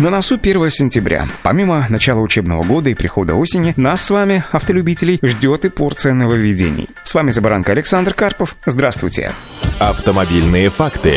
[0.00, 1.26] На носу 1 сентября.
[1.42, 6.88] Помимо начала учебного года и прихода осени, нас с вами, автолюбителей, ждет и порция нововведений.
[7.02, 8.54] С вами за баранка Александр Карпов.
[8.64, 9.32] Здравствуйте.
[9.80, 11.14] Автомобильные факты.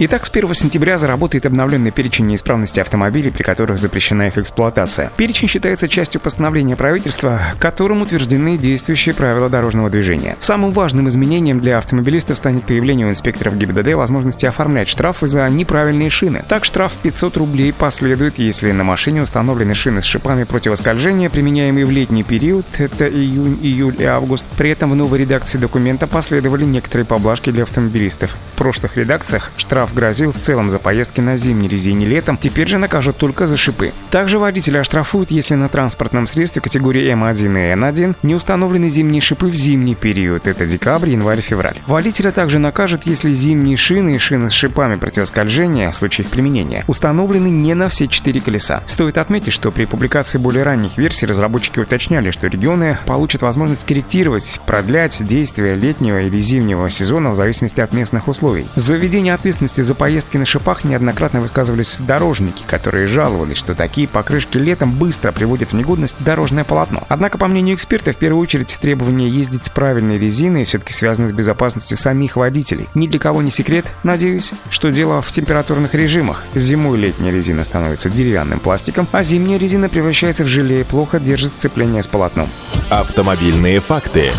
[0.00, 5.12] Итак, с 1 сентября заработает обновленный перечень неисправностей автомобилей, при которых запрещена их эксплуатация.
[5.16, 10.36] Перечень считается частью постановления правительства, которым утверждены действующие правила дорожного движения.
[10.40, 16.10] Самым важным изменением для автомобилистов станет появление у инспекторов ГИБДД возможности оформлять штрафы за неправильные
[16.10, 16.42] шины.
[16.48, 21.90] Так, штраф 500 рублей последует, если на машине установлены шины с шипами противоскольжения, применяемые в
[21.90, 24.46] летний период, это июнь, июль и август.
[24.56, 28.34] При этом в новой редакции документа последовали некоторые поблажки для автомобилистов.
[28.54, 32.78] В прошлых редакциях штраф грозил в целом за поездки на зимней резине летом, теперь же
[32.78, 33.92] накажут только за шипы.
[34.10, 39.46] Также водителя оштрафуют, если на транспортном средстве категории М1 и Н1 не установлены зимние шипы
[39.46, 41.76] в зимний период, это декабрь, январь, февраль.
[41.86, 46.84] Водителя также накажут, если зимние шины и шины с шипами противоскольжения в случае их применения
[46.86, 48.82] установлены не на все четыре колеса.
[48.86, 54.60] Стоит отметить, что при публикации более ранних версий разработчики уточняли, что регионы получат возможность корректировать,
[54.66, 58.66] продлять действия летнего или зимнего сезона в зависимости от местных условий.
[58.76, 64.58] За введение ответственности за поездки на шипах неоднократно высказывались дорожники, которые жаловались, что такие покрышки
[64.58, 67.04] летом быстро приводят в негодность дорожное полотно.
[67.08, 71.32] Однако, по мнению экспертов, в первую очередь требование ездить с правильной резиной все-таки связано с
[71.32, 72.88] безопасностью самих водителей.
[72.94, 76.44] Ни для кого не секрет, надеюсь, что дело в температурных режимах.
[76.54, 81.52] Зимой летняя резина становится деревянным пластиком, а зимняя резина превращается в желе и плохо держит
[81.52, 82.48] сцепление с полотном.
[82.90, 84.30] Автомобильные факты.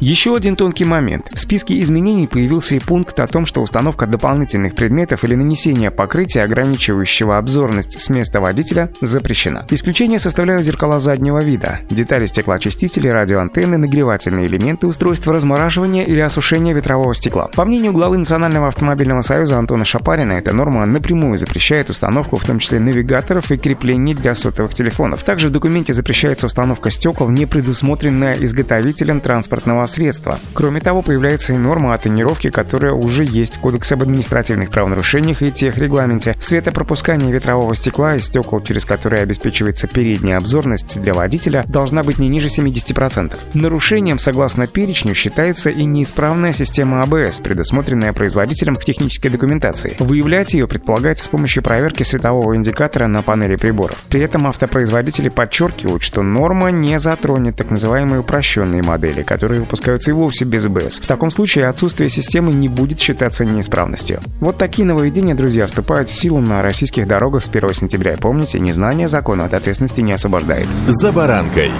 [0.00, 1.26] Еще один тонкий момент.
[1.30, 6.42] В списке изменений появился и пункт о том, что установка дополнительных предметов или нанесение покрытия,
[6.42, 9.66] ограничивающего обзорность с места водителя, запрещена.
[9.68, 17.14] Исключение составляют зеркала заднего вида, детали стеклоочистители, радиоантенны, нагревательные элементы, устройства размораживания или осушения ветрового
[17.14, 17.48] стекла.
[17.48, 22.58] По мнению главы Национального автомобильного союза Антона Шапарина, эта норма напрямую запрещает установку в том
[22.58, 25.24] числе навигаторов и креплений для сотовых телефонов.
[25.24, 30.38] Также в документе запрещается установка стекол, не предусмотренная изготовителем транспортного средства.
[30.54, 35.42] Кроме того, появляется и норма о тонировке, которая уже есть в Кодексе об административных правонарушениях
[35.42, 36.36] и техрегламенте.
[36.40, 42.28] Светопропускание ветрового стекла и стекол, через которые обеспечивается передняя обзорность для водителя, должна быть не
[42.28, 43.36] ниже 70%.
[43.54, 49.96] Нарушением, согласно перечню, считается и неисправная система АБС, предусмотренная производителем в технической документации.
[49.98, 53.98] Выявлять ее предполагается с помощью проверки светового индикатора на панели приборов.
[54.08, 60.10] При этом автопроизводители подчеркивают, что норма не затронет так называемые упрощенные модели, которые выпускаются запускаются
[60.10, 61.00] и вовсе без АБС.
[61.00, 64.20] В таком случае отсутствие системы не будет считаться неисправностью.
[64.40, 68.16] Вот такие нововведения, друзья, вступают в силу на российских дорогах с 1 сентября.
[68.18, 70.66] Помните, незнание закона от ответственности не освобождает.
[70.86, 71.70] За баранкой.